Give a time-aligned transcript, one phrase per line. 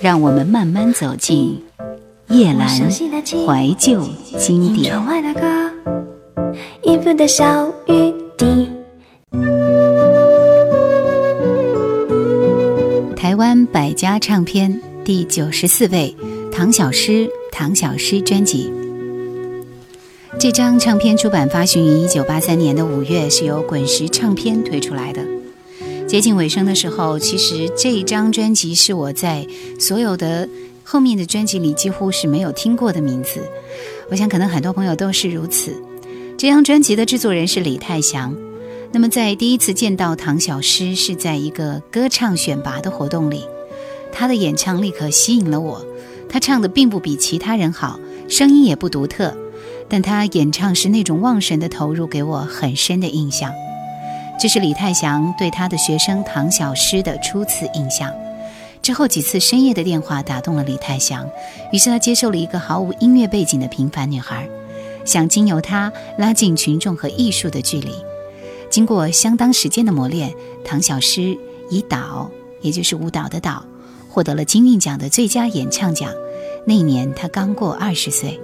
[0.00, 1.62] 让我们慢慢走进
[2.28, 4.02] 夜阑怀旧
[4.38, 4.94] 经典。
[13.14, 16.16] 台湾百家唱片第九十四位，
[16.50, 18.72] 唐小诗，唐小诗专辑。
[20.38, 25.20] 这张唱片出版发行于一九八三年的五月，是由滚石唱片推出来的。
[26.10, 29.46] 接近尾声的时候，其实这一张专辑是我在
[29.78, 30.48] 所有的
[30.82, 33.40] 后面的专辑里几乎是没有听过的名字。
[34.10, 35.72] 我想可能很多朋友都是如此。
[36.36, 38.36] 这张专辑的制作人是李泰祥。
[38.90, 43.44] 那么在第一次见到唐小诗是在一个歌唱选拔的活动里，
[44.12, 45.86] 他的演唱立刻吸引了我。
[46.28, 49.32] 他唱的并不比其他人好，声音也不独特，
[49.88, 53.52] 但他演唱时那种忘神的投入给我很深的印象。
[54.40, 58.10] 这是李泰祥对他的学生唐小诗的初次印象。
[58.80, 61.28] 之后几次深夜的电话打动了李泰祥，
[61.70, 64.48] 于是他接受了一个毫无音乐背景的平凡女孩，
[65.04, 67.90] 想经由她拉近群众和艺术的距离。
[68.70, 70.32] 经过相当时间的磨练，
[70.64, 71.36] 唐小诗
[71.68, 72.30] 以导，
[72.62, 73.62] 也就是舞蹈的导，
[74.08, 76.10] 获得了金韵奖的最佳演唱奖。
[76.66, 78.40] 那一年他刚过二十岁。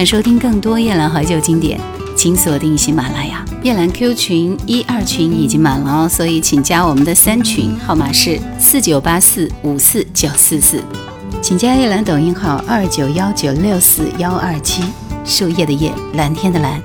[0.00, 1.78] 想收听更多夜兰怀旧经典，
[2.16, 3.44] 请锁定喜马拉雅。
[3.62, 10.82] 夜兰 Q 群一二群已经满了哦，所以请加我们的三群，号码是四九八四五四九四四。
[11.42, 14.82] 请加夜兰抖音号二九幺九六四幺二七，
[15.26, 16.82] 树叶的叶，蓝天的蓝。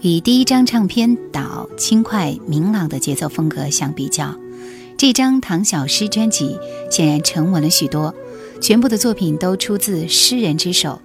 [0.00, 4.32] 与第一张唱片岛轻快明朗的节奏风格相比较，
[4.96, 6.56] 这张唐小诗专辑
[6.88, 8.14] 显然沉稳了许多，
[8.60, 11.02] 全部的作品都出自诗人之手。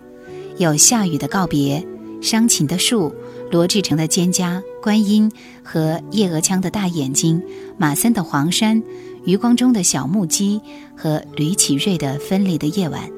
[0.57, 1.85] 有夏雨的告别、
[2.21, 3.13] 伤情的树、
[3.51, 5.31] 罗志诚的蒹葭、观音
[5.63, 7.41] 和叶娥羌的大眼睛、
[7.77, 8.81] 马森的黄山、
[9.23, 10.59] 余光中的小木屐
[10.95, 13.09] 和吕启瑞的分离的夜晚。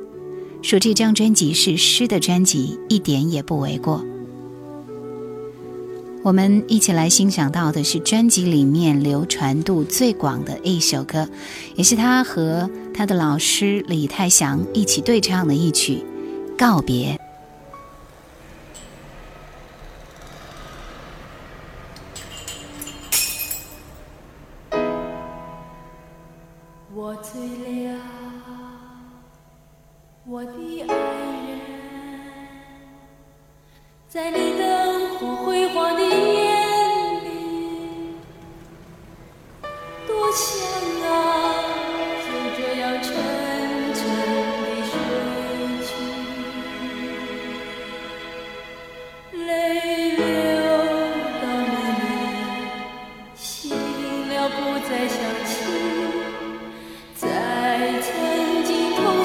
[0.62, 4.04] 说这张专辑是诗的专辑，一点也不为过。
[6.22, 11.26] 我们一起来欣赏到的是专辑里面流传度最广的一首歌，
[11.78, 16.04] 也是他和他的老师李泰祥一起对唱的一曲
[16.58, 17.14] 《告别》。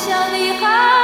[0.07, 1.04] 想你还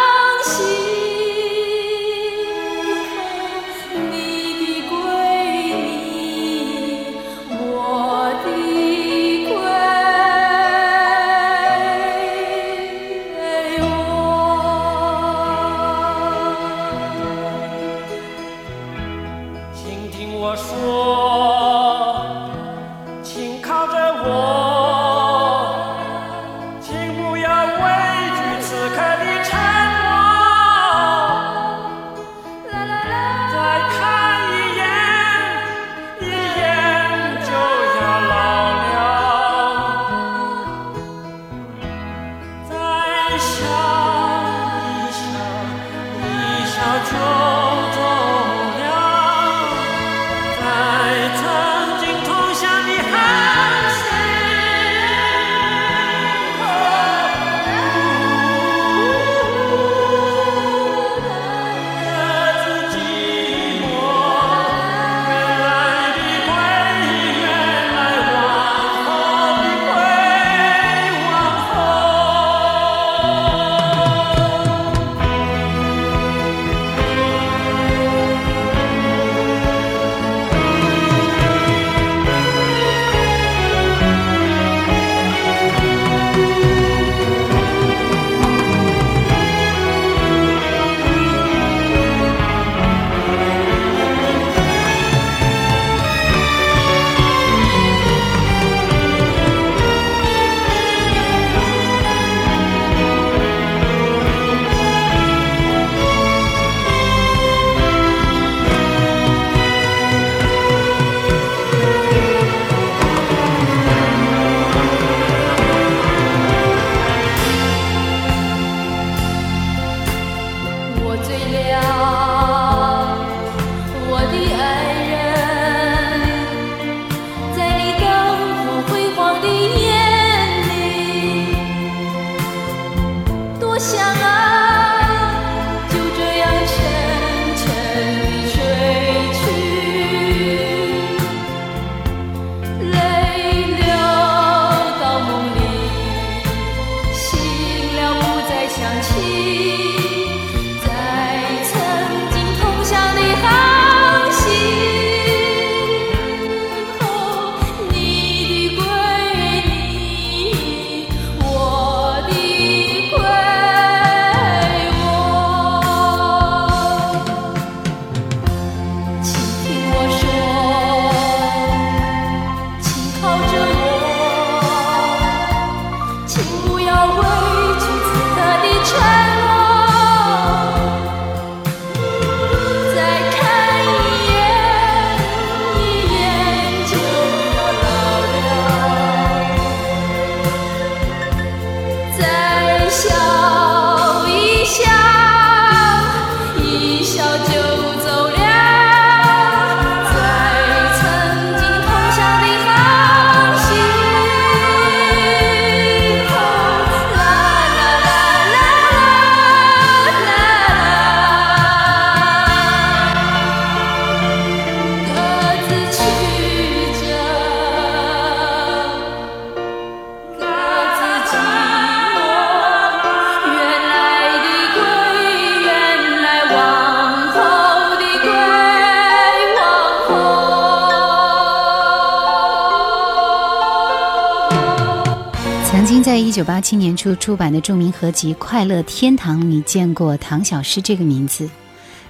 [236.40, 241.50] 九八七年初出版的著名合集《快乐天堂》你见过唐小诗这个名字。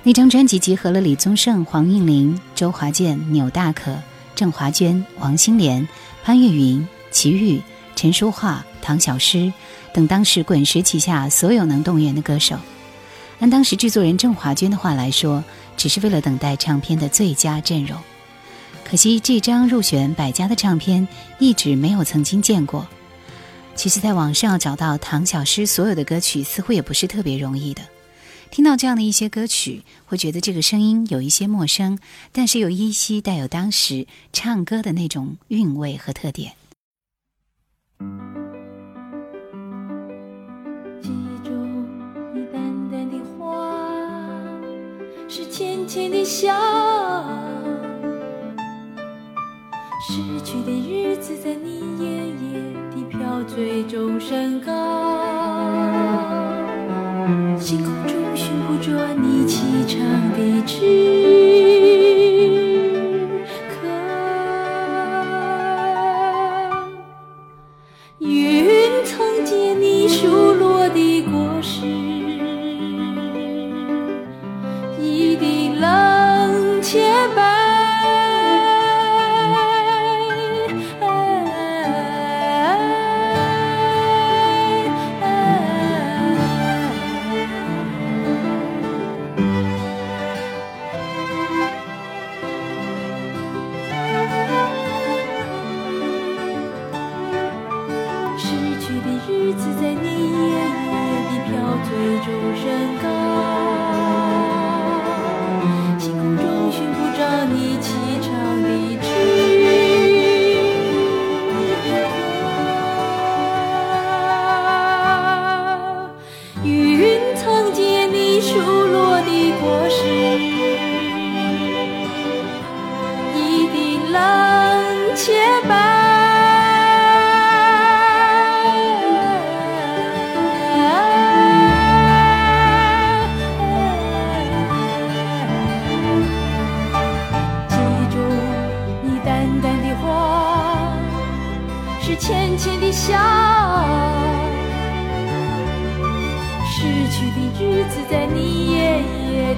[0.05, 3.99] 那张专辑集合了李宗盛、黄韵玲、周华健、钮大可、
[4.37, 5.89] 郑华娟、王心莲、
[6.23, 7.61] 潘越云、齐豫、
[7.97, 9.53] 陈淑桦、唐小诗
[9.93, 12.57] 等当时滚石旗下所有能动员的歌手。
[13.41, 15.43] 按当时制作人郑华娟的话来说，
[15.77, 17.99] 只是为了等待唱片的最佳阵容。
[18.89, 21.09] 可惜这张入选百家的唱片
[21.41, 22.87] 一直没有曾经见过。
[23.81, 27.81] 其实，在网上找到唐小诗所有的歌曲，似乎也不是特别容易的。
[28.51, 31.99] 听到这样的一些歌曲，会觉得这个声音有一些陌生，
[32.31, 36.53] 但是又依稀带有当时唱歌的那种韵味和特点。
[41.01, 41.89] 记忆中
[42.35, 43.75] 你淡淡的话，
[45.27, 46.55] 是浅浅的笑。
[50.03, 51.10] 失去的日
[60.41, 61.20] 程的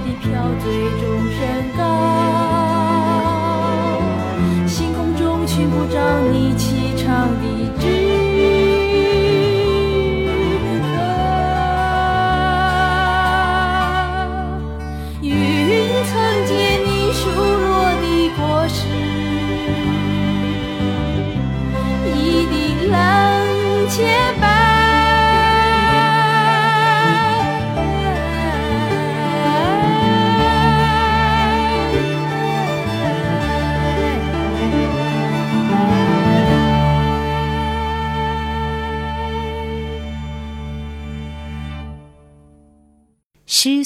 [0.05, 1.52] 的飘醉众生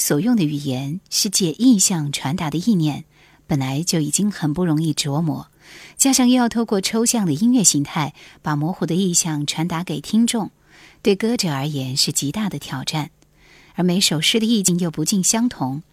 [0.07, 3.03] 所用的语言是借意象传达的意念，
[3.45, 5.47] 本来就已经很不容易琢磨，
[5.97, 10.51] 加上又要透过抽象的音乐形态把模糊的意象传达给听众，
[11.01, 13.09] 对歌者而言是极大的挑战。
[13.75, 15.83] 而每首诗的意境又不尽相同，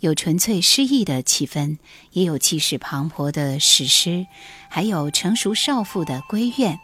[0.00, 1.78] 有纯粹诗意的气氛，
[2.10, 4.26] 也有气势磅礴的史诗，
[4.68, 6.78] 还有成熟少妇的闺怨。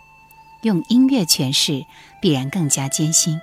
[0.62, 1.84] 用音乐诠释，
[2.22, 3.38] 必然更加艰辛。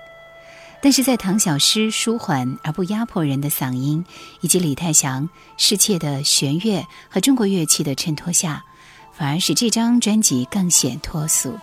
[0.81, 4.05] 但是在唐小诗舒缓而不压迫人的嗓音，
[4.41, 5.27] 以及李泰祥
[5.57, 8.63] 世切的弦乐和中国乐器的衬托下，
[9.11, 11.57] 反而使这张专辑更显脱俗。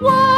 [0.00, 0.37] 我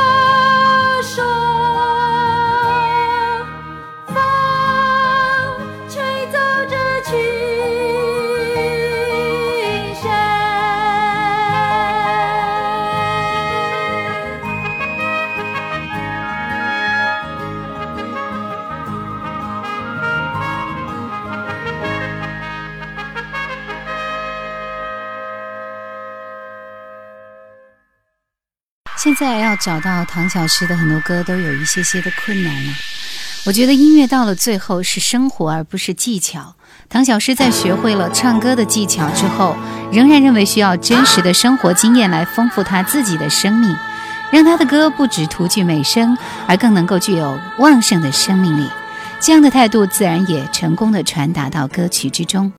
[29.20, 32.72] 在要找到唐小诗的很多歌都有一些些的困难了。
[33.44, 36.54] 我觉得音乐到了最后是生活，而不是技巧。
[36.88, 39.54] 唐小诗在学会了唱歌的技巧之后，
[39.92, 43.76] 仍然认为需要真实的生活经验来丰富他自己的生命，
[44.30, 48.70] 让他的歌不只徒具美声，而更能够具有旺盛的生命力。
[49.20, 52.50] 这样的态度自然也成功的传达到歌曲之中。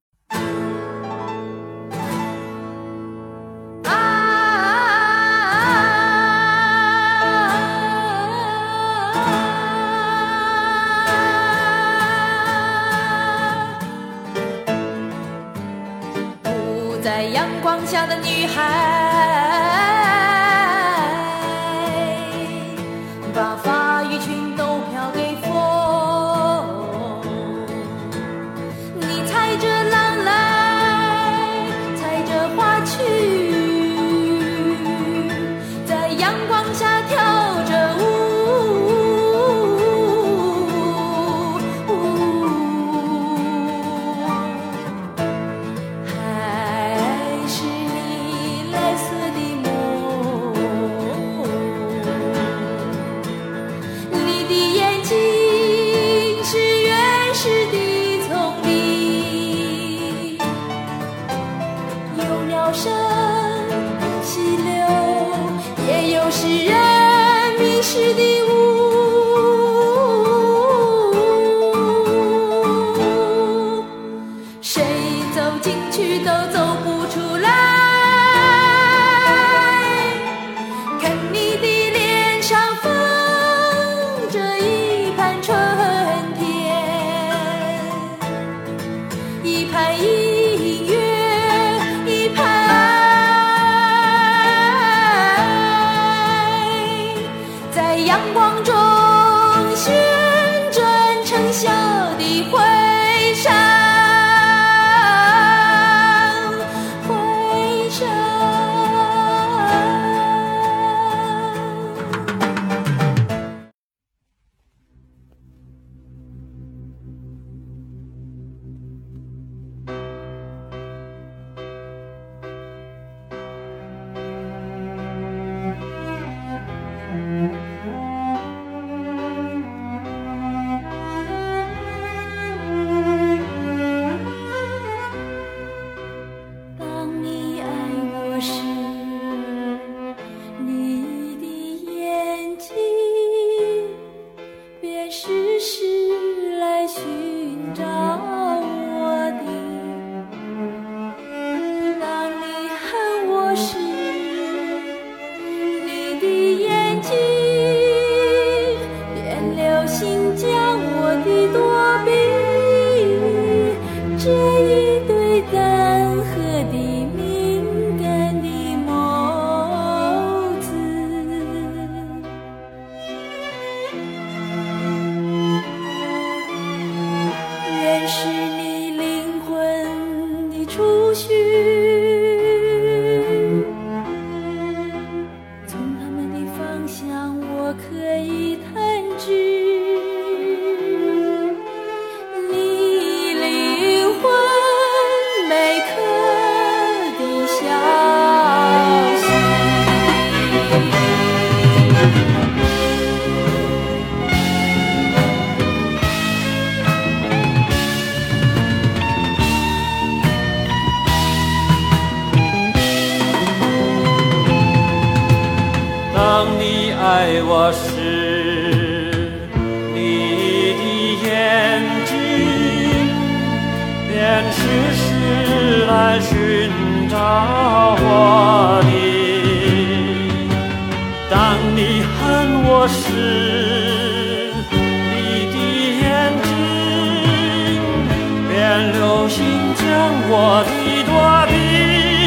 [241.13, 241.53] 我的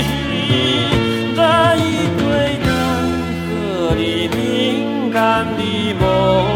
[0.08, 1.40] 心在
[1.76, 1.80] 一
[2.18, 2.22] 堆
[2.64, 2.68] 干
[3.48, 3.50] 涸
[3.96, 4.02] 的
[4.36, 5.18] 敏感
[5.56, 5.60] 的
[6.00, 6.53] 梦